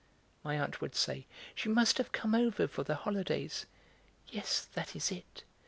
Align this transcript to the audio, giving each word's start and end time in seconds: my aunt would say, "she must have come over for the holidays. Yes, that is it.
my 0.43 0.59
aunt 0.59 0.81
would 0.81 0.95
say, 0.95 1.27
"she 1.53 1.69
must 1.69 1.99
have 1.99 2.11
come 2.11 2.33
over 2.33 2.67
for 2.67 2.83
the 2.83 2.95
holidays. 2.95 3.67
Yes, 4.31 4.65
that 4.73 4.95
is 4.95 5.11
it. 5.11 5.43